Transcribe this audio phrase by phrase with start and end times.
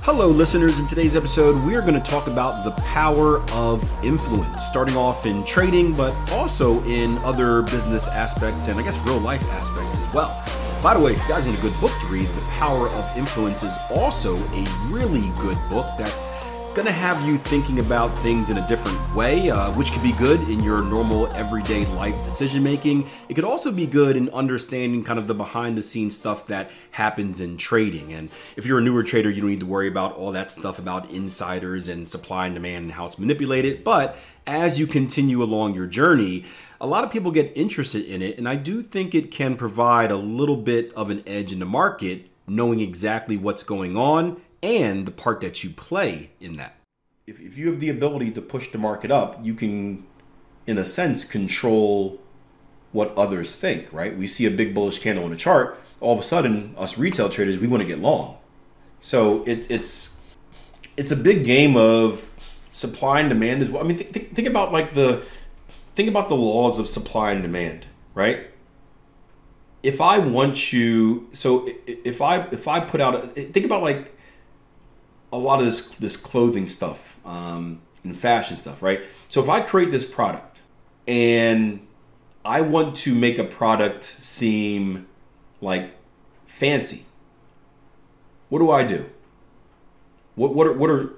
[0.00, 0.80] Hello, listeners.
[0.80, 5.24] In today's episode, we are going to talk about the power of influence, starting off
[5.24, 10.12] in trading, but also in other business aspects and I guess real life aspects as
[10.12, 10.28] well.
[10.82, 13.16] By the way, if you guys want a good book to read, The Power of
[13.16, 16.28] Influence is also a really good book that's
[16.74, 20.10] going to have you thinking about things in a different way, uh, which could be
[20.14, 23.08] good in your normal everyday life decision making.
[23.28, 26.72] It could also be good in understanding kind of the behind the scenes stuff that
[26.90, 28.12] happens in trading.
[28.12, 30.80] And if you're a newer trader, you don't need to worry about all that stuff
[30.80, 33.84] about insiders and supply and demand and how it's manipulated.
[33.84, 36.44] But as you continue along your journey,
[36.80, 38.36] a lot of people get interested in it.
[38.36, 41.66] And I do think it can provide a little bit of an edge in the
[41.66, 46.76] market, knowing exactly what's going on and the part that you play in that.
[47.26, 50.06] If, if you have the ability to push the market up, you can,
[50.66, 52.18] in a sense, control
[52.92, 54.16] what others think, right?
[54.16, 57.28] We see a big bullish candle in a chart, all of a sudden, us retail
[57.28, 58.38] traders, we want to get long.
[59.00, 60.16] So it, it's
[60.96, 62.30] it's a big game of
[62.72, 63.82] supply and demand as well.
[63.82, 65.24] I mean, th- th- think about like the
[65.94, 68.46] think about the laws of supply and demand, right?
[69.82, 74.13] If I want you, so if I if I put out, a, think about like
[75.34, 79.02] a lot of this this clothing stuff um, and fashion stuff, right?
[79.28, 80.62] So if I create this product
[81.08, 81.84] and
[82.44, 85.08] I want to make a product seem
[85.60, 85.96] like
[86.46, 87.04] fancy,
[88.48, 89.10] what do I do?
[90.36, 91.10] What what are what are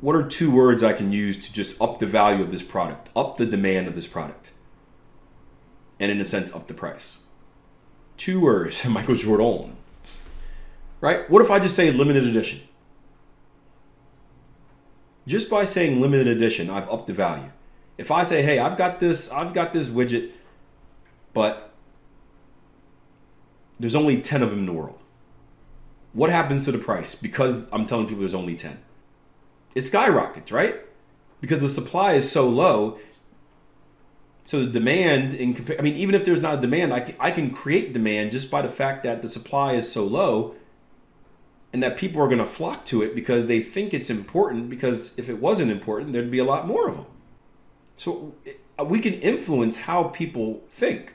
[0.00, 3.10] what are two words I can use to just up the value of this product,
[3.14, 4.52] up the demand of this product,
[6.00, 7.24] and in a sense up the price?
[8.16, 9.76] Two words, Michael Jordan.
[11.02, 11.28] Right?
[11.30, 12.60] What if I just say limited edition?
[15.28, 17.52] Just by saying limited edition, I've upped the value.
[17.98, 20.30] If I say, hey, I've got this, I've got this widget,
[21.34, 21.74] but
[23.78, 24.98] there's only 10 of them in the world.
[26.14, 27.14] What happens to the price?
[27.14, 28.78] Because I'm telling people there's only 10.
[29.74, 30.76] It skyrockets, right?
[31.42, 32.98] Because the supply is so low.
[34.44, 37.14] So the demand in compa- I mean, even if there's not a demand, I can,
[37.20, 40.54] I can create demand just by the fact that the supply is so low
[41.72, 45.18] and that people are going to flock to it because they think it's important because
[45.18, 47.06] if it wasn't important there'd be a lot more of them
[47.96, 48.34] so
[48.78, 51.14] uh, we can influence how people think.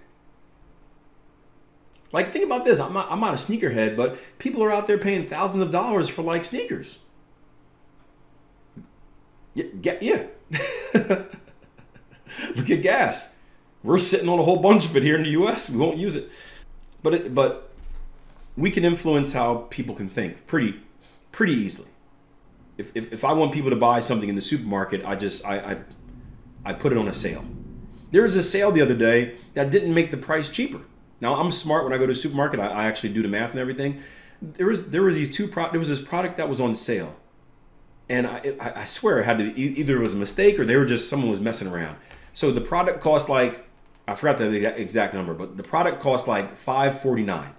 [2.11, 4.99] Like think about this i'm not, I'm not a sneakerhead but people are out there
[4.99, 6.99] paying thousands of dollars for like sneakers.
[9.55, 10.25] Yeah, yeah.
[12.55, 13.39] look at gas.
[13.83, 16.15] We're sitting on a whole bunch of it here in the us we won't use
[16.15, 16.29] it.
[17.01, 17.72] But it, but
[18.55, 20.79] we can influence how people can think pretty
[21.31, 21.89] pretty easily.
[22.77, 25.57] If, if, if I want people to buy something in the supermarket, I just I,
[25.57, 25.77] I
[26.65, 27.45] I put it on a sale.
[28.11, 30.81] There was a sale the other day that didn't make the price cheaper.
[31.19, 32.59] Now I'm smart when I go to a supermarket.
[32.59, 34.01] I, I actually do the math and everything.
[34.41, 37.15] There was there was these two pro, there was this product that was on sale,
[38.09, 40.75] and I I swear it had to be, either it was a mistake or they
[40.75, 41.97] were just someone was messing around.
[42.33, 43.65] So the product cost like
[44.07, 47.53] I forgot the exact number, but the product cost like five forty nine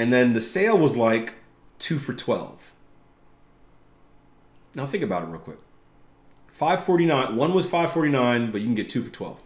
[0.00, 1.34] and then the sale was like
[1.78, 2.72] two for 12.
[4.74, 5.58] Now think about it real quick.
[6.52, 9.42] 549, one was 549, but you can get two for 12.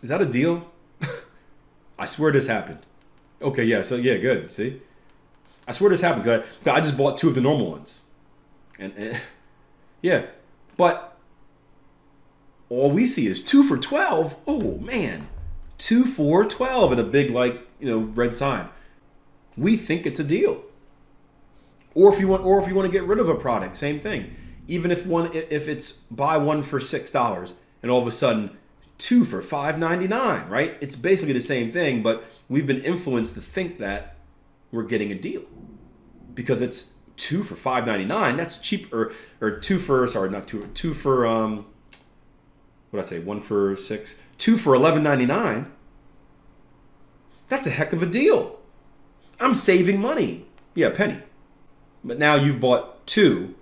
[0.00, 0.72] Is that a deal?
[1.98, 2.78] I swear this happened.
[3.42, 4.50] Okay, yeah, so yeah, good.
[4.50, 4.80] See?
[5.68, 8.04] I swear this happened because I, I just bought two of the normal ones.
[8.78, 9.20] And, and
[10.00, 10.24] yeah,
[10.78, 11.18] but
[12.70, 14.34] all we see is two for 12.
[14.46, 15.28] Oh, man.
[15.76, 18.70] Two for 12 and a big, like, you know, red sign
[19.56, 20.62] we think it's a deal.
[21.94, 24.00] Or if you want, or if you want to get rid of a product, same
[24.00, 24.36] thing.
[24.68, 28.56] Even if one, if it's buy one for six dollars, and all of a sudden
[28.98, 30.76] two for five ninety nine, right?
[30.80, 34.16] It's basically the same thing, but we've been influenced to think that
[34.70, 35.44] we're getting a deal
[36.34, 38.36] because it's two for five ninety nine.
[38.36, 41.66] That's cheap, or or two for sorry, not two, two for um,
[42.90, 45.72] what I say, one for six, two for eleven ninety nine.
[47.48, 48.58] That's a heck of a deal.
[49.40, 50.46] I'm saving money.
[50.74, 51.20] Yeah, penny.
[52.04, 53.54] But now you've bought two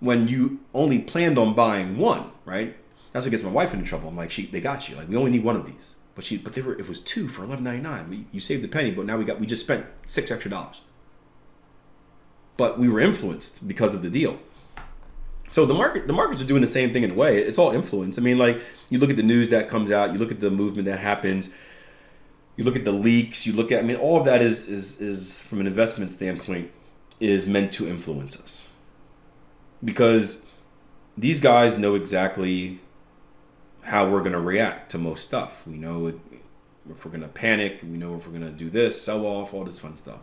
[0.00, 2.76] when you only planned on buying one, right?
[3.12, 4.08] That's what gets my wife into trouble.
[4.08, 4.96] I'm like, she, they got you.
[4.96, 5.96] Like, we only need one of these.
[6.14, 8.08] But she, but they were, it was two for eleven ninety nine.
[8.10, 10.82] We, you saved the penny, but now we got, we just spent six extra dollars.
[12.56, 14.38] but we were influenced because of the deal.
[15.50, 17.38] So the market, the markets are doing the same thing in a way.
[17.38, 18.18] It's all influence.
[18.18, 20.50] I mean, like you look at the news that comes out, you look at the
[20.50, 21.50] movement that happens,
[22.56, 23.80] you look at the leaks, you look at.
[23.80, 26.70] I mean, all of that is is is from an investment standpoint
[27.20, 28.68] is meant to influence us
[29.82, 30.46] because
[31.16, 32.80] these guys know exactly
[33.82, 35.66] how we're going to react to most stuff.
[35.66, 36.08] We know
[36.90, 39.54] if we're going to panic, we know if we're going to do this, sell off,
[39.54, 40.20] all this fun stuff.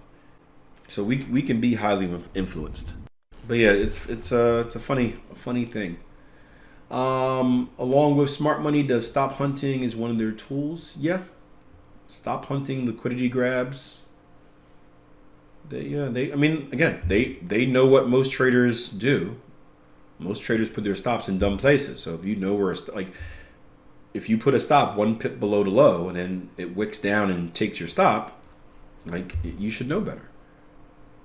[0.88, 2.96] So we we can be highly influenced.
[3.48, 5.98] But yeah, it's it's a it's a funny a funny thing.
[6.90, 10.98] Um, along with smart money, does stop hunting is one of their tools.
[11.00, 11.22] Yeah,
[12.12, 14.02] stop hunting liquidity grabs.
[15.70, 19.38] They yeah they I mean again they they know what most traders do.
[20.20, 22.00] Most traders put their stops in dumb places.
[22.02, 23.14] So if you know where a, like
[24.14, 27.32] if you put a stop one pip below the low and then it wicks down
[27.32, 28.40] and takes your stop,
[29.06, 30.30] like you should know better.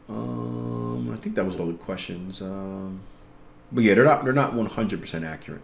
[0.09, 2.41] Um, I think that was all the questions.
[2.41, 3.01] Um,
[3.73, 5.63] but yeah, they're not they're not one hundred percent accurate.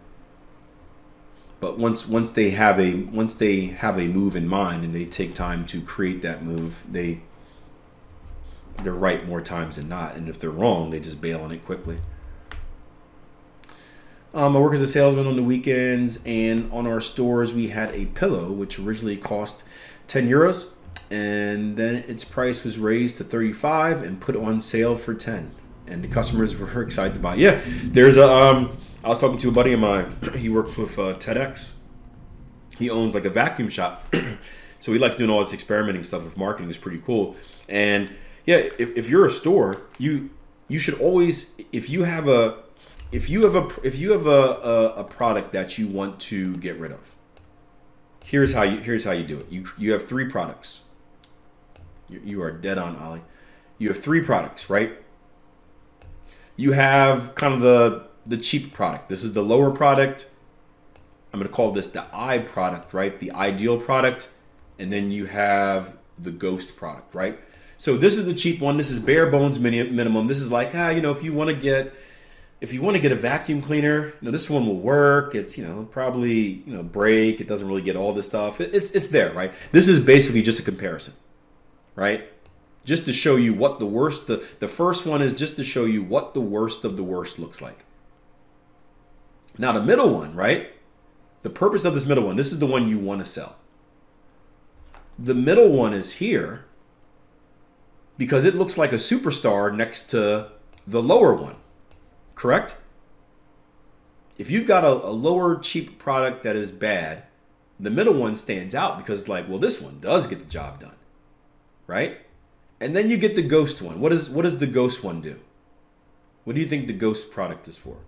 [1.62, 5.05] But once once they have a once they have a move in mind and they
[5.05, 7.20] take time to create that move, they
[8.82, 10.17] they're right more times than not.
[10.17, 11.99] And if they're wrong, they just bail on it quickly.
[14.35, 17.94] Um, I work as a salesman on the weekends, and on our stores, we had
[17.94, 19.62] a pillow which originally cost
[20.09, 20.70] 10 euros,
[21.12, 25.53] and then its price was raised to 35 and put on sale for 10.
[25.87, 27.37] And the customers were excited to buy.
[27.37, 28.29] Yeah, there's a.
[28.29, 30.14] Um, I was talking to a buddy of mine.
[30.37, 31.75] He works with uh, TEDx.
[32.78, 34.14] He owns like a vacuum shop,
[34.81, 36.70] so he likes doing all this experimenting stuff with marketing.
[36.70, 37.37] is pretty cool.
[37.69, 38.12] And
[38.46, 40.31] yeah, if, if you're a store, you
[40.69, 42.62] you should always if you have a
[43.12, 46.56] if you have a if you have a, a, a, product that you want to
[46.56, 47.14] get rid of
[48.25, 50.84] here's how you here's how you do it you you have three products
[52.08, 53.20] you, you are dead on ollie
[53.76, 54.94] you have three products right
[56.56, 60.27] you have kind of the the cheap product this is the lower product
[61.33, 64.29] i'm going to call this the i product right the ideal product
[64.79, 67.39] and then you have the ghost product right
[67.79, 70.91] so this is the cheap one this is bare bones minimum this is like ah
[70.91, 71.93] you know if you want to get
[72.63, 75.35] if you want to get a vacuum cleaner, you know, this one will work.
[75.35, 77.41] It's you know probably you know break.
[77.41, 78.61] It doesn't really get all this stuff.
[78.61, 79.53] It, it's it's there, right?
[79.73, 81.15] This is basically just a comparison,
[81.97, 82.23] right?
[82.85, 84.29] Just to show you what the worst.
[84.29, 87.41] The the first one is just to show you what the worst of the worst
[87.41, 87.85] looks like.
[89.58, 90.70] Now the middle one, right?
[91.43, 92.37] The purpose of this middle one.
[92.37, 93.56] This is the one you want to sell.
[95.19, 96.64] The middle one is here
[98.16, 100.49] because it looks like a superstar next to
[100.87, 101.56] the lower one
[102.43, 102.76] correct?
[104.37, 107.22] If you've got a, a, lower cheap product that is bad,
[107.78, 110.81] the middle one stands out because it's like, well, this one does get the job
[110.81, 110.96] done,
[111.87, 112.19] right?
[112.81, 114.00] And then you get the ghost one.
[114.00, 115.38] What is what does the ghost one do?
[116.43, 117.99] What do you think the ghost product is for?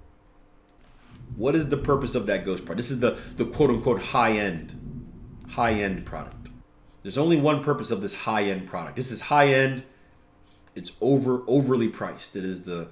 [1.36, 2.78] What is the purpose of that ghost product?
[2.78, 4.80] This is the the quote unquote high end
[5.50, 6.50] high end product.
[7.02, 8.96] There's only one purpose of this high end product.
[8.96, 9.84] This is high end.
[10.74, 12.36] It's over overly priced.
[12.36, 12.88] It is the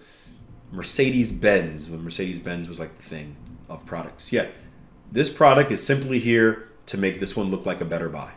[0.71, 3.37] Mercedes Benz when Mercedes Benz was like the thing
[3.69, 4.33] of products.
[4.33, 4.49] Yeah,
[5.11, 8.33] this product is simply here to make this one look like a better buy.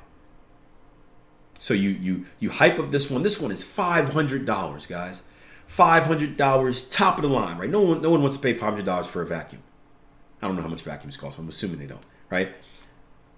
[1.57, 3.23] So you you you hype up this one.
[3.23, 5.23] This one is five hundred dollars, guys.
[5.67, 7.69] Five hundred dollars, top of the line, right?
[7.69, 9.63] No one no one wants to pay five hundred dollars for a vacuum.
[10.41, 11.37] I don't know how much vacuums cost.
[11.39, 12.53] I'm assuming they don't, right?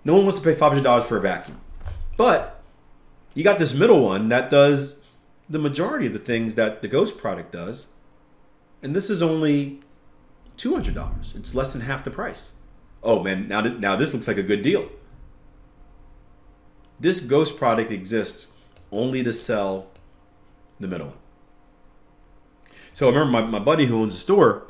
[0.04, 1.60] No one wants to pay five hundred dollars for a vacuum,
[2.18, 2.62] but
[3.34, 5.02] you got this middle one that does
[5.50, 7.88] the majority of the things that the Ghost product does
[8.82, 9.80] and this is only
[10.56, 11.34] two hundred dollars.
[11.36, 12.54] It's less than half the price.
[13.04, 14.90] Oh man, now now this looks like a good deal.
[17.00, 18.52] This ghost product exists
[18.92, 19.88] only to sell
[20.80, 21.18] the middle one.
[22.92, 24.66] So I remember my, my buddy who owns a store.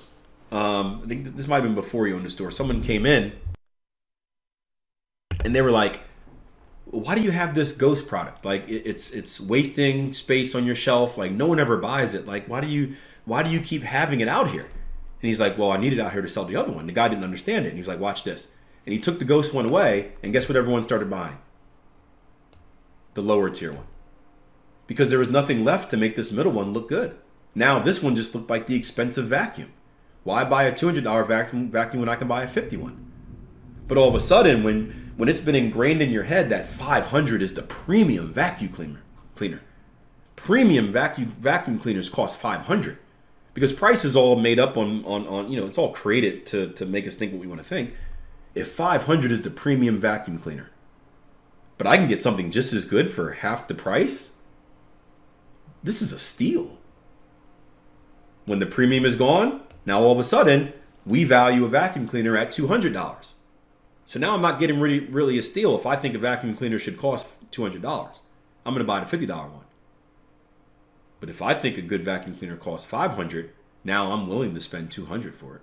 [0.51, 2.51] Um, I think this might have been before he owned a store.
[2.51, 3.33] Someone came in
[5.43, 6.01] and they were like,
[6.85, 8.45] "Why do you have this ghost product?
[8.45, 11.17] Like it's it's wasting space on your shelf.
[11.17, 12.25] Like no one ever buys it.
[12.25, 14.69] Like why do you why do you keep having it out here?
[15.21, 16.85] And he's like, well, I need it out here to sell the other one.
[16.85, 17.69] The guy didn't understand it.
[17.69, 18.47] And was like, watch this.
[18.85, 21.39] And he took the ghost one away, and guess what everyone started buying?
[23.15, 23.87] The lower tier one.
[24.85, 27.17] Because there was nothing left to make this middle one look good.
[27.53, 29.73] Now this one just looked like the expensive vacuum.
[30.27, 33.01] Why buy a $200 vacuum, vacuum when I can buy a 51?
[33.87, 37.41] But all of a sudden, when, when it's been ingrained in your head that 500
[37.41, 39.03] is the premium vacuum cleaner,
[39.35, 39.61] cleaner,
[40.35, 42.97] premium vacuum vacuum cleaners cost 500
[43.53, 46.73] because price is all made up on on on you know it's all created to
[46.73, 47.93] to make us think what we want to think.
[48.53, 50.71] If 500 is the premium vacuum cleaner,
[51.77, 54.39] but I can get something just as good for half the price,
[55.83, 56.79] this is a steal.
[58.45, 60.73] When the premium is gone, now all of a sudden
[61.05, 63.33] we value a vacuum cleaner at two hundred dollars.
[64.05, 66.77] So now I'm not getting really really a steal if I think a vacuum cleaner
[66.77, 68.19] should cost two hundred dollars.
[68.65, 69.63] I'm going to buy the fifty dollar one.
[71.19, 73.51] But if I think a good vacuum cleaner costs 500,
[73.83, 75.61] now I'm willing to spend 200 for it.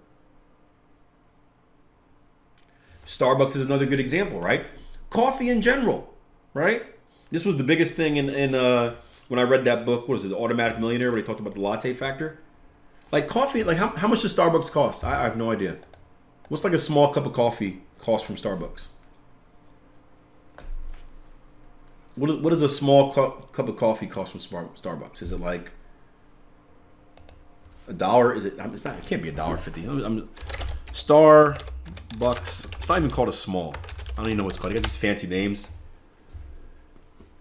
[3.07, 4.67] Starbucks is another good example, right?
[5.11, 6.13] Coffee in general,
[6.55, 6.83] right?
[7.31, 8.97] This was the biggest thing in, in uh,
[9.29, 10.09] when I read that book.
[10.09, 12.41] What was it, The Automatic Millionaire, where they talked about the latte factor?
[13.15, 15.05] Like coffee, like how, how much does Starbucks cost?
[15.05, 15.77] I, I have no idea.
[16.49, 18.87] What's like a small cup of coffee cost from Starbucks?
[22.17, 24.41] What, what does a small cup, cup of coffee cost from
[24.75, 25.23] Starbucks?
[25.23, 25.71] Is it like
[27.87, 28.35] a dollar?
[28.35, 28.57] Is it?
[28.57, 29.85] Not, it can't be a dollar fifty.
[29.85, 30.29] I'm, I'm,
[30.89, 32.75] Starbucks.
[32.75, 33.77] It's not even called a small.
[34.15, 34.73] I don't even know what it's called.
[34.73, 35.71] They got these fancy names.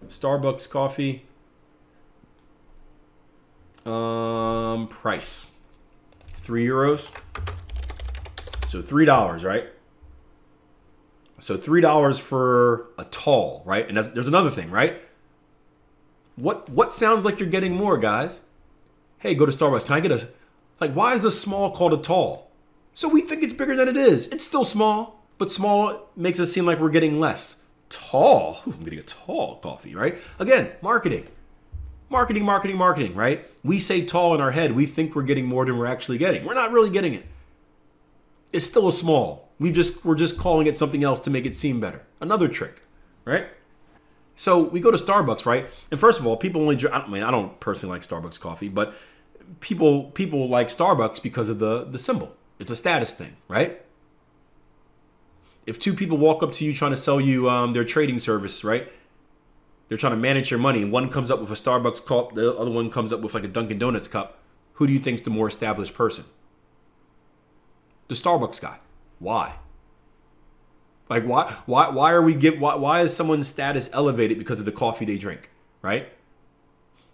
[0.06, 1.26] Starbucks coffee.
[3.84, 5.50] Um, price.
[6.44, 7.10] Three euros.
[8.68, 9.64] So three dollars, right?
[11.38, 13.88] So three dollars for a tall, right?
[13.88, 15.00] And there's another thing, right?
[16.36, 18.42] What what sounds like you're getting more, guys?
[19.20, 19.86] Hey, go to Starbucks.
[19.86, 20.28] Can I get a
[20.82, 20.92] like?
[20.92, 22.50] Why is the small called a tall?
[22.92, 24.26] So we think it's bigger than it is.
[24.26, 27.64] It's still small, but small makes us seem like we're getting less.
[27.88, 28.58] Tall.
[28.68, 30.18] Ooh, I'm getting a tall coffee, right?
[30.38, 31.26] Again, marketing.
[32.10, 33.46] Marketing, marketing, marketing, right?
[33.62, 34.72] We say tall in our head.
[34.72, 36.44] We think we're getting more than we're actually getting.
[36.44, 37.26] We're not really getting it.
[38.52, 39.48] It's still a small.
[39.58, 42.04] We just we're just calling it something else to make it seem better.
[42.20, 42.82] Another trick,
[43.24, 43.46] right?
[44.36, 45.66] So we go to Starbucks, right?
[45.90, 46.94] And first of all, people only drink.
[46.94, 48.94] I mean, I don't personally like Starbucks coffee, but
[49.60, 52.36] people people like Starbucks because of the the symbol.
[52.58, 53.80] It's a status thing, right?
[55.66, 58.64] If two people walk up to you trying to sell you um, their trading service,
[58.64, 58.92] right?
[59.88, 62.70] They're trying to manage your money, one comes up with a Starbucks cup, the other
[62.70, 64.38] one comes up with like a Dunkin' Donuts cup.
[64.74, 66.24] Who do you think's the more established person?
[68.08, 68.78] The Starbucks guy.
[69.18, 69.56] Why?
[71.08, 74.64] Like why why why are we give why why is someone's status elevated because of
[74.64, 75.50] the coffee they drink,
[75.82, 76.08] right?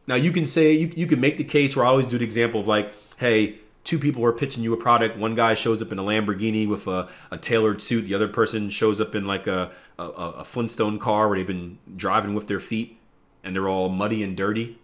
[0.06, 2.24] Now you can say you you can make the case where I always do the
[2.24, 5.16] example of like, hey, two people are pitching you a product.
[5.16, 8.02] One guy shows up in a Lamborghini with a, a tailored suit.
[8.02, 11.78] The other person shows up in like a, a, a Flintstone car where they've been
[11.96, 12.98] driving with their feet
[13.42, 14.78] and they're all muddy and dirty.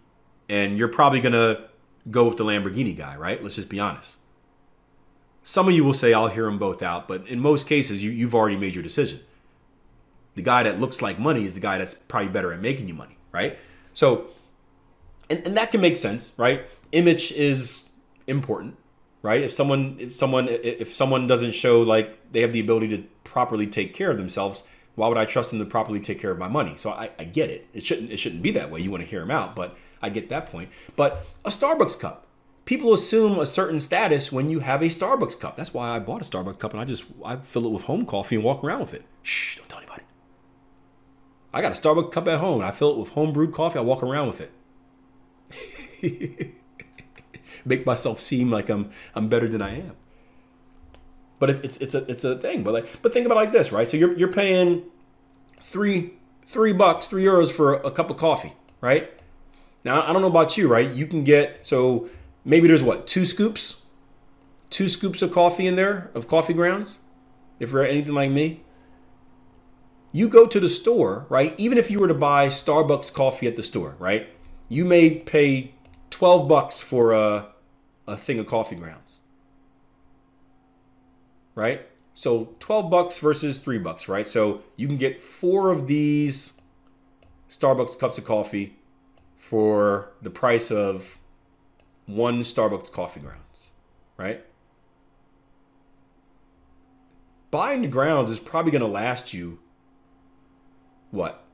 [0.49, 1.67] And you're probably gonna
[2.09, 3.41] go with the Lamborghini guy, right?
[3.41, 4.15] Let's just be honest.
[5.43, 8.11] Some of you will say, I'll hear them both out, but in most cases, you,
[8.11, 9.21] you've already made your decision.
[10.35, 12.93] The guy that looks like money is the guy that's probably better at making you
[12.93, 13.57] money, right?
[13.93, 14.27] So,
[15.29, 16.67] and, and that can make sense, right?
[16.91, 17.89] Image is
[18.27, 18.77] important,
[19.21, 19.41] right?
[19.41, 23.67] If someone, if someone, if someone doesn't show like they have the ability to properly
[23.67, 24.63] take care of themselves,
[24.95, 26.73] why would I trust them to properly take care of my money?
[26.77, 27.67] So I, I get it.
[27.73, 28.81] It shouldn't, it shouldn't be that way.
[28.81, 30.69] You want to hear them out, but I get that point.
[30.95, 32.25] But a Starbucks cup,
[32.65, 35.55] people assume a certain status when you have a Starbucks cup.
[35.55, 38.05] That's why I bought a Starbucks cup and I just I fill it with home
[38.05, 39.03] coffee and walk around with it.
[39.23, 40.03] Shh, don't tell anybody.
[41.53, 43.79] I got a Starbucks cup at home and I fill it with home brewed coffee.
[43.79, 44.51] I walk around with it.
[47.67, 49.95] Make myself seem like I'm I'm better than I am.
[51.39, 52.63] But it's it's a it's a thing.
[52.63, 53.87] But like but think about like this, right?
[53.87, 54.83] So you're you're paying
[55.61, 56.13] three
[56.45, 59.11] three bucks, three euros for a cup of coffee, right?
[59.83, 60.89] Now I don't know about you, right?
[60.89, 62.09] You can get so
[62.45, 63.83] maybe there's what two scoops
[64.69, 66.99] two scoops of coffee in there of coffee grounds
[67.59, 68.61] if you're anything like me
[70.11, 73.55] you go to the store right even if you were to buy starbucks coffee at
[73.55, 74.29] the store right
[74.69, 75.73] you may pay
[76.09, 77.47] 12 bucks for a,
[78.07, 79.21] a thing of coffee grounds
[81.55, 86.61] right so 12 bucks versus 3 bucks right so you can get four of these
[87.49, 88.77] starbucks cups of coffee
[89.47, 91.17] for the price of
[92.05, 93.71] one Starbucks coffee grounds,
[94.17, 94.43] right?
[97.51, 99.59] Buying the grounds is probably going to last you
[101.11, 101.45] what?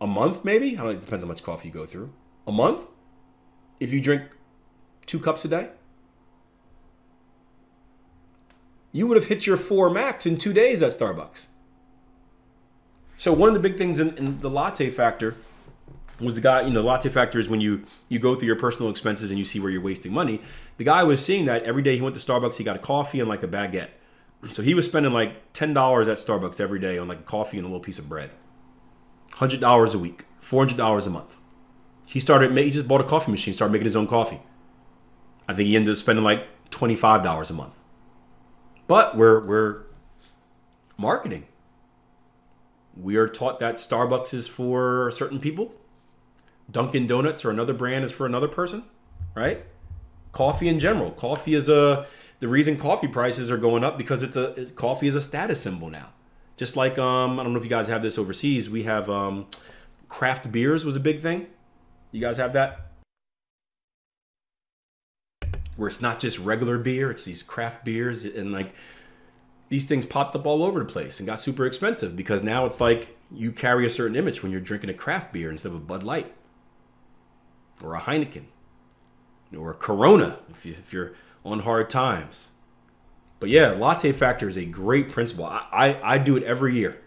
[0.00, 0.72] A month maybe?
[0.72, 2.12] I don't know, it depends how much coffee you go through.
[2.46, 2.86] A month?
[3.78, 4.22] If you drink
[5.06, 5.70] two cups a day?
[8.92, 11.46] You would have hit your four max in two days at Starbucks.
[13.16, 15.36] So one of the big things in, in the latte factor
[16.20, 18.56] was the guy, you know, the latte factor is when you you go through your
[18.56, 20.40] personal expenses and you see where you're wasting money.
[20.76, 23.20] The guy was seeing that every day he went to Starbucks, he got a coffee
[23.20, 23.90] and like a baguette.
[24.48, 27.58] So he was spending like ten dollars at Starbucks every day on like a coffee
[27.58, 28.30] and a little piece of bread.
[29.34, 31.36] Hundred dollars a week, four hundred dollars a month.
[32.06, 32.56] He started.
[32.56, 34.40] He just bought a coffee machine, started making his own coffee.
[35.48, 37.74] I think he ended up spending like twenty five dollars a month.
[38.86, 39.82] But we're we're
[40.96, 41.46] marketing.
[42.96, 45.74] We are taught that Starbucks is for certain people
[46.70, 48.84] Dunkin' Donuts or another brand is for another person,
[49.34, 49.64] right?
[50.32, 51.10] coffee in general.
[51.12, 52.06] Coffee is a
[52.40, 55.88] the reason coffee prices are going up because it's a coffee is a status symbol
[55.90, 56.08] now.
[56.56, 58.68] Just like um, I don't know if you guys have this overseas.
[58.68, 59.46] We have um,
[60.08, 61.46] craft beers was a big thing.
[62.10, 62.91] You guys have that?
[65.76, 68.74] Where it's not just regular beer, it's these craft beers and like
[69.68, 72.78] these things popped up all over the place and got super expensive because now it's
[72.78, 75.80] like you carry a certain image when you're drinking a craft beer instead of a
[75.80, 76.30] Bud Light
[77.82, 78.44] or a Heineken
[79.56, 81.14] or a Corona if, you, if you're
[81.44, 82.50] on hard times.
[83.40, 85.46] But yeah, latte factor is a great principle.
[85.46, 87.00] I, I, I do it every year.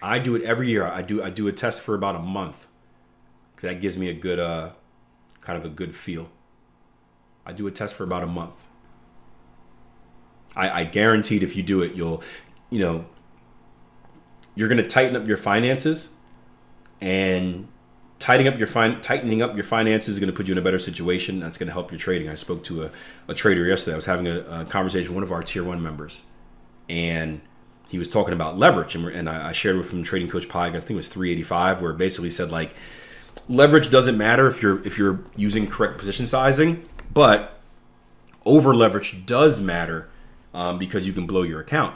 [0.00, 0.86] I do it every year.
[0.86, 2.68] I do I do a test for about a month.
[3.60, 4.70] That gives me a good uh
[5.48, 6.28] kind of a good feel.
[7.46, 8.66] I do a test for about a month.
[10.54, 12.22] I, I guaranteed if you do it, you'll
[12.68, 13.06] you know
[14.54, 16.12] you're gonna tighten up your finances
[17.00, 17.66] and
[18.18, 20.62] tightening up your fin- tightening up your finances is going to put you in a
[20.62, 21.40] better situation.
[21.40, 22.28] That's going to help your trading.
[22.28, 22.90] I spoke to a,
[23.28, 23.94] a trader yesterday.
[23.94, 26.24] I was having a, a, conversation with one of our tier one members,
[26.90, 27.40] and
[27.88, 30.66] he was talking about leverage, and, and I, I, shared with him Trading Coach Pie.
[30.66, 32.74] I think it was 385, where basically said like
[33.48, 37.60] leverage doesn't matter if you're if you're using correct position sizing, but
[38.44, 40.08] over leverage does matter
[40.54, 41.94] um, because you can blow your account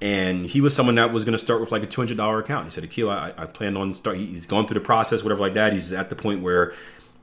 [0.00, 2.38] and he was someone that was going to start with like a two hundred dollar
[2.38, 2.66] account.
[2.66, 5.54] He said, "Akil, I, I plan on start." He's gone through the process, whatever like
[5.54, 5.72] that.
[5.72, 6.74] He's at the point where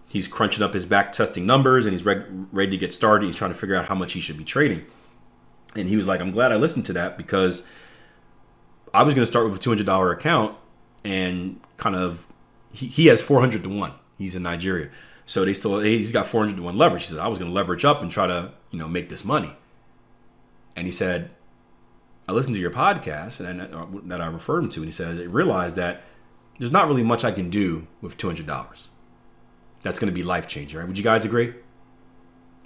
[0.10, 3.26] he's crunching up his back testing numbers and he's re- ready to get started.
[3.26, 4.86] He's trying to figure out how much he should be trading.
[5.76, 7.64] And he was like, "I'm glad I listened to that because
[8.94, 10.58] I was going to start with a two hundred dollar account
[11.04, 12.26] and kind of
[12.74, 13.94] he, he has four hundred to one.
[14.18, 14.90] He's in Nigeria,
[15.26, 17.04] so they still he's got four hundred to one leverage.
[17.04, 19.24] He said, "I was going to leverage up and try to you know make this
[19.24, 19.56] money."
[20.76, 21.30] And he said,
[22.28, 25.20] I listened to your podcast and uh, that I referred him to, and he said
[25.20, 26.02] I realized that
[26.58, 28.90] there's not really much I can do with two hundred dollars.
[29.84, 30.88] That's going to be life changing, right?
[30.88, 31.54] Would you guys agree?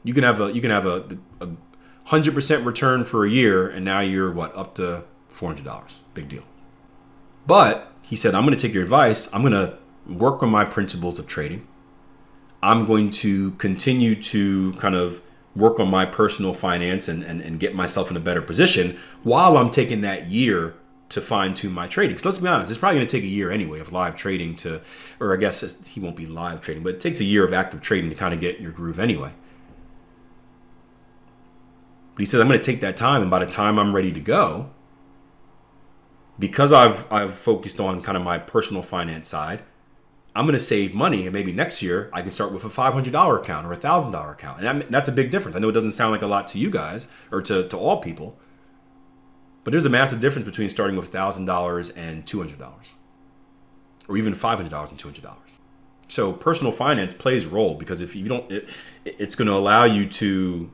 [0.04, 1.18] You can have a you can have a
[2.06, 6.00] hundred percent return for a year, and now you're what up to four hundred dollars.
[6.14, 6.44] Big deal.
[7.46, 9.34] But he said, I'm going to take your advice.
[9.34, 11.68] I'm going to work on my principles of trading.
[12.64, 15.22] I'm going to continue to kind of
[15.56, 19.58] work on my personal finance and, and, and get myself in a better position while
[19.58, 20.76] I'm taking that year
[21.10, 22.16] to fine tune my trading.
[22.16, 24.56] Because let's be honest, it's probably going to take a year anyway of live trading
[24.58, 24.82] to,
[25.20, 27.82] or I guess he won't be live trading, but it takes a year of active
[27.82, 29.32] trading to kind of get your groove anyway.
[32.14, 34.12] But he says, I'm going to take that time, and by the time I'm ready
[34.12, 34.72] to go,
[36.40, 39.64] because I've I've focused on kind of my personal finance side,
[40.38, 43.40] I'm going to save money, and maybe next year I can start with a $500
[43.40, 44.64] account or a $1,000 account.
[44.64, 45.56] And that's a big difference.
[45.56, 48.02] I know it doesn't sound like a lot to you guys or to, to all
[48.02, 48.38] people,
[49.64, 52.94] but there's a massive difference between starting with $1,000 and $200
[54.08, 55.36] or even $500 and $200.
[56.08, 58.70] So personal finance plays a role because if you don't, it,
[59.06, 60.72] it's going to allow you to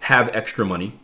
[0.00, 0.98] have extra money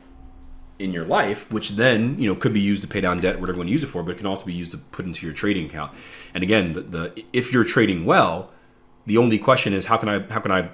[0.79, 3.57] in your life, which then you know could be used to pay down debt, whatever
[3.57, 5.27] you want to use it for, but it can also be used to put into
[5.27, 5.93] your trading account.
[6.35, 8.53] And again, the, the if you're trading well,
[9.07, 10.71] the only question is how can I how can I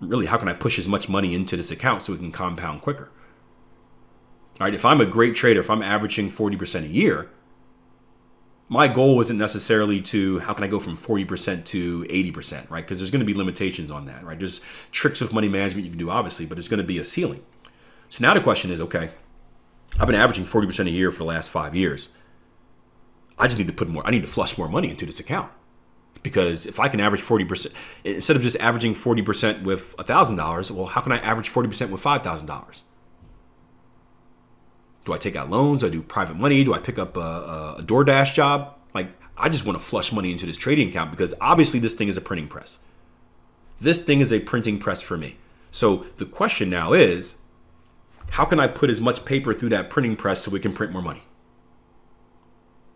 [0.00, 2.82] really how can I push as much money into this account so it can compound
[2.82, 3.10] quicker?
[4.60, 7.28] All right, if I'm a great trader, if I'm averaging 40% a year,
[8.68, 12.82] my goal isn't necessarily to how can I go from 40% to 80%, right?
[12.82, 14.38] Because there's going to be limitations on that, right?
[14.38, 17.04] There's tricks of money management you can do, obviously, but there's going to be a
[17.04, 17.44] ceiling.
[18.08, 19.10] So now the question is, okay,
[19.98, 22.10] I've been averaging 40% a year for the last five years.
[23.38, 25.50] I just need to put more, I need to flush more money into this account.
[26.22, 27.72] Because if I can average 40%,
[28.04, 32.80] instead of just averaging 40% with $1,000, well, how can I average 40% with $5,000?
[35.04, 35.80] Do I take out loans?
[35.80, 36.64] Do I do private money?
[36.64, 38.76] Do I pick up a, a DoorDash job?
[38.92, 42.08] Like, I just want to flush money into this trading account because obviously this thing
[42.08, 42.80] is a printing press.
[43.80, 45.36] This thing is a printing press for me.
[45.70, 47.36] So the question now is
[48.30, 50.92] how can I put as much paper through that printing press so we can print
[50.92, 51.22] more money?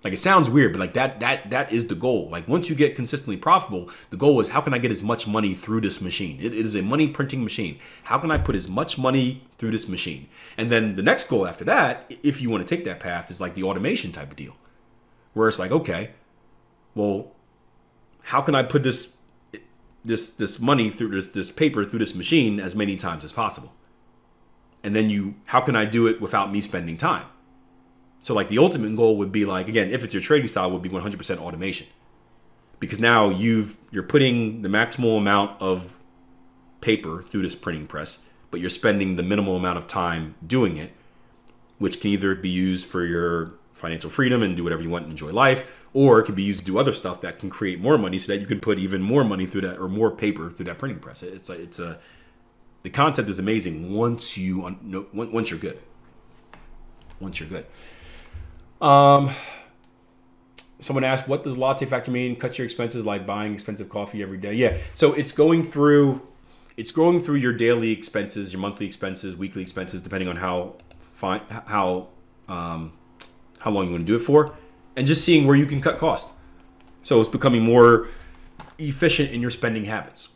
[0.02, 2.30] Like it sounds weird, but like that that that is the goal.
[2.30, 5.26] Like once you get consistently profitable, the goal is how can I get as much
[5.26, 6.38] money through this machine?
[6.40, 7.78] it, it is a money printing machine.
[8.04, 10.28] How can I put as much money through this machine?
[10.56, 13.40] And then the next goal after that, if you want to take that path, is
[13.40, 14.56] like the automation type of deal.
[15.34, 16.10] Where it's like, okay,
[16.94, 17.32] well,
[18.22, 19.18] how can I put this
[20.02, 23.74] this this money through this this paper through this machine as many times as possible?
[24.82, 27.26] And then you how can i do it without me spending time?
[28.20, 30.82] So like the ultimate goal would be like again if it's your trading style would
[30.82, 31.86] be 100% automation.
[32.78, 35.98] Because now you've you're putting the maximal amount of
[36.80, 40.92] paper through this printing press but you're spending the minimal amount of time doing it
[41.78, 45.12] which can either be used for your financial freedom and do whatever you want and
[45.12, 47.98] enjoy life or it could be used to do other stuff that can create more
[47.98, 50.64] money so that you can put even more money through that or more paper through
[50.66, 51.22] that printing press.
[51.22, 51.98] It's like it's a
[52.82, 54.60] the concept is amazing once you
[55.12, 55.78] once you're good.
[57.20, 57.66] Once you're good.
[58.86, 59.30] Um
[60.78, 62.36] someone asked what does latte factor mean?
[62.36, 64.54] Cut your expenses like buying expensive coffee every day.
[64.54, 66.22] Yeah so it's going through
[66.76, 71.42] it's going through your daily expenses your monthly expenses weekly expenses depending on how fine
[71.66, 72.08] how
[72.48, 72.92] um,
[73.58, 74.56] how long you want to do it for
[74.96, 76.32] and just seeing where you can cut costs.
[77.02, 78.08] So it's becoming more
[78.78, 80.28] efficient in your spending habits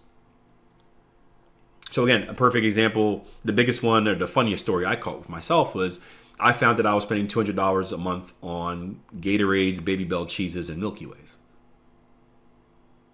[1.94, 5.28] so again a perfect example the biggest one or the funniest story i caught with
[5.28, 6.00] myself was
[6.38, 11.06] I found that I was spending $200 a month on Gatorades, Babybel cheeses, and Milky
[11.06, 11.36] Ways.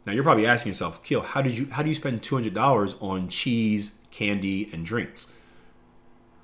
[0.06, 3.28] Now you're probably asking yourself, Keel, how did you how do you spend $200 on
[3.28, 5.34] cheese, candy, and drinks?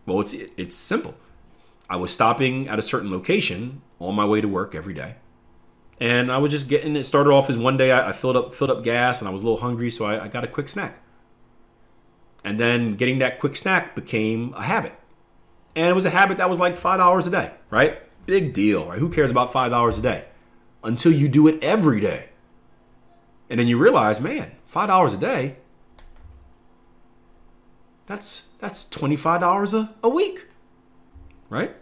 [0.05, 1.15] Well, it's it's simple.
[1.89, 5.17] I was stopping at a certain location on my way to work every day,
[5.99, 7.05] and I was just getting it.
[7.05, 9.41] Started off as one day I, I filled up filled up gas, and I was
[9.41, 11.01] a little hungry, so I, I got a quick snack.
[12.47, 14.95] And then getting that quick snack became a habit
[15.77, 17.99] and it was a habit that was like five dollars a day, right?
[18.25, 18.99] Big deal, right?
[18.99, 20.25] Who cares about five dollars a day?
[20.83, 22.31] Until you do it every day.
[23.51, 25.57] And then you realize, man, five dollars a day,
[28.07, 30.47] that's that's $25 a, a week.
[31.51, 31.77] Right?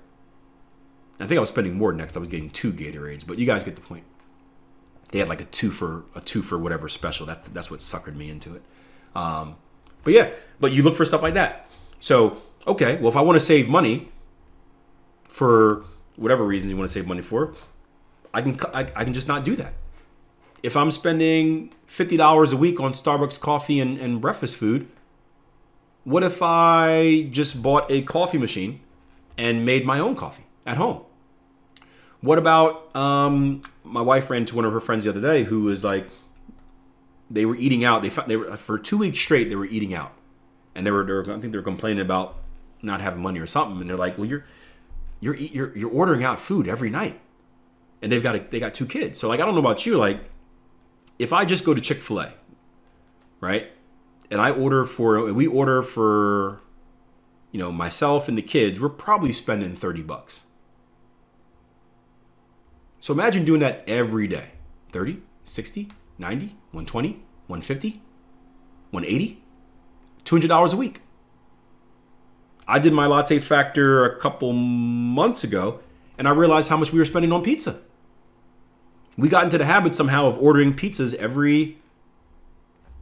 [1.21, 2.17] I think I was spending more next.
[2.17, 4.05] I was getting two Gatorades, but you guys get the point.
[5.13, 7.25] They had like a two for a two for whatever special.
[7.27, 8.63] That's that's what suckered me into it.
[9.15, 9.57] Um,
[10.05, 11.69] but yeah, but you look for stuff like that.
[12.01, 14.09] So okay, well, if I want to save money
[15.29, 15.85] for
[16.17, 17.55] whatever reasons you want to save money for,
[18.33, 19.75] I can I, I can just not do that.
[20.63, 24.89] If I'm spending fifty dollars a week on Starbucks coffee and, and breakfast food,
[26.05, 28.81] what if I just bought a coffee machine
[29.37, 31.03] and made my own coffee at home?
[32.21, 35.65] What about um, my wife ran to one of her friends the other day who
[35.65, 36.09] was like,
[37.35, 38.03] they were eating out.
[38.03, 39.49] They they were for two weeks straight.
[39.49, 40.13] They were eating out,
[40.75, 42.37] and they were, they were I think they were complaining about
[42.81, 44.45] not having money or something, and they're like, "Well, you're
[45.21, 47.21] you're you're you're ordering out food every night,"
[48.01, 49.19] and they've got a, they got two kids.
[49.19, 50.21] So like, I don't know about you, like,
[51.19, 52.35] if I just go to Chick Fil A,
[53.41, 53.73] right,
[54.31, 56.61] and I order for we order for,
[57.51, 60.47] you know, myself and the kids, we're probably spending thirty bucks.
[63.01, 64.53] So imagine doing that every day
[64.93, 67.09] 30, 60, 90, 120,
[67.47, 68.03] 150,
[68.91, 69.43] 180,
[70.25, 71.01] $200 a week.
[72.67, 75.81] I did my latte factor a couple months ago,
[76.17, 77.81] and I realized how much we were spending on pizza.
[79.17, 81.79] We got into the habit somehow of ordering pizzas every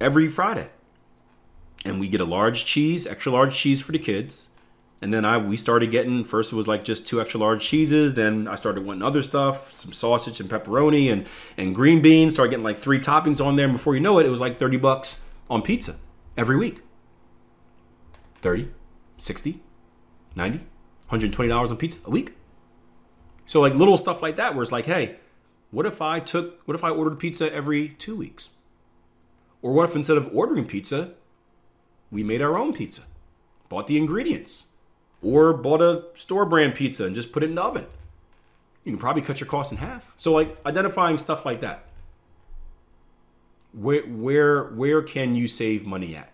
[0.01, 0.68] every Friday.
[1.85, 4.48] And we get a large cheese, extra large cheese for the kids.
[5.03, 8.15] And then I we started getting first it was like just two extra large cheeses,
[8.15, 12.51] then I started wanting other stuff, some sausage and pepperoni and and green beans, started
[12.51, 14.77] getting like three toppings on there, and before you know it, it was like 30
[14.77, 15.97] bucks on pizza
[16.37, 16.83] every week.
[18.43, 18.71] 30
[19.19, 19.61] 60
[20.35, 20.61] 90
[21.11, 22.35] $120 on pizza a week.
[23.45, 25.17] So like little stuff like that where it's like, hey,
[25.73, 28.51] what if I took what if I ordered pizza every 2 weeks?
[29.62, 31.15] Or what if instead of ordering pizza,
[32.11, 33.03] we made our own pizza?
[33.69, 34.69] Bought the ingredients
[35.23, 37.87] or bought a store brand pizza and just put it in the oven.
[38.85, 40.13] You can probably cut your costs in half.
[40.17, 41.85] So like identifying stuff like that.
[43.73, 46.33] Where where where can you save money at?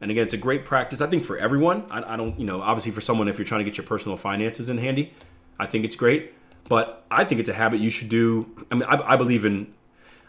[0.00, 1.84] And again, it's a great practice, I think, for everyone.
[1.88, 4.16] I, I, don't, you know, obviously for someone, if you're trying to get your personal
[4.16, 5.14] finances in handy,
[5.60, 6.34] I think it's great.
[6.68, 8.50] But I think it's a habit you should do.
[8.68, 9.72] I mean, I, I believe in,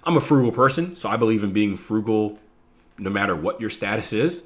[0.03, 2.37] I'm a frugal person, so I believe in being frugal
[2.99, 4.43] no matter what your status is.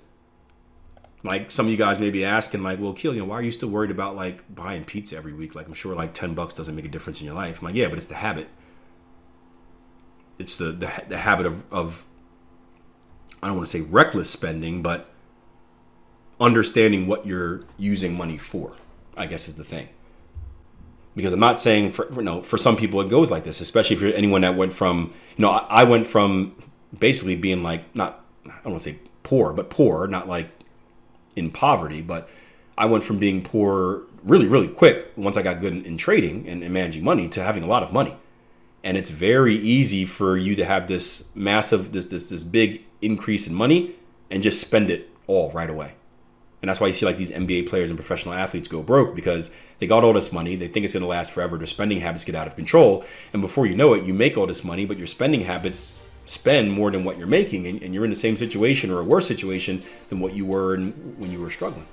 [1.24, 3.42] Like some of you guys may be asking, like, well, Keel, you know, why are
[3.42, 5.56] you still worried about like buying pizza every week?
[5.56, 7.60] Like, I'm sure like 10 bucks doesn't make a difference in your life.
[7.60, 8.50] I'm like, yeah, but it's the habit.
[10.38, 12.06] It's the, the, the habit of, of,
[13.42, 15.10] I don't want to say reckless spending, but
[16.40, 18.74] understanding what you're using money for,
[19.16, 19.90] I guess is the thing.
[21.16, 23.96] Because I'm not saying for you know for some people it goes like this, especially
[23.96, 26.56] if you're anyone that went from you know I, I went from
[26.98, 30.52] basically being like not I don't want to say poor, but poor, not like
[31.38, 32.30] in poverty, but
[32.78, 36.48] I went from being poor really really quick once I got good in, in trading
[36.50, 38.16] and, and managing money to having a lot of money.
[38.84, 43.48] And it's very easy for you to have this massive this this this big increase
[43.48, 43.96] in money
[44.30, 45.94] and just spend it all right away.
[46.62, 49.52] And that's why you see like these NBA players and professional athletes go broke because
[49.80, 50.56] they got all this money.
[50.56, 51.58] They think it's going to last forever.
[51.58, 53.06] Their spending habits get out of control.
[53.32, 56.72] And before you know it, you make all this money, but your spending habits spend
[56.72, 57.66] more than what you're making.
[57.66, 60.76] And, and you're in the same situation or a worse situation than what you were
[60.76, 61.88] in, when you were struggling.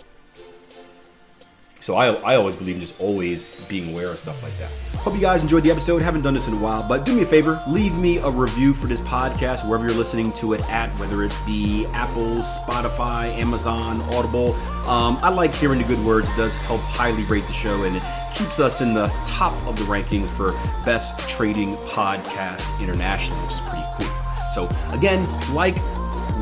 [1.85, 4.71] So I, I always believe in just always being aware of stuff like that.
[5.01, 6.01] Hope you guys enjoyed the episode.
[6.01, 8.73] Haven't done this in a while, but do me a favor, leave me a review
[8.73, 14.01] for this podcast wherever you're listening to it at, whether it be Apple, Spotify, Amazon,
[14.15, 14.55] Audible.
[14.89, 16.27] Um, I like hearing the good words.
[16.31, 18.03] It does help highly rate the show and it
[18.35, 20.53] keeps us in the top of the rankings for
[20.87, 24.24] best trading podcast internationally, which is pretty cool.
[24.55, 25.77] So again, like,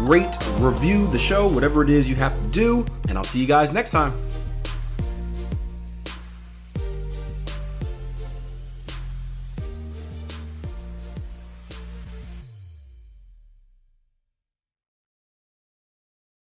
[0.07, 3.46] rate, review the show, whatever it is you have to do, and I'll see you
[3.46, 4.12] guys next time.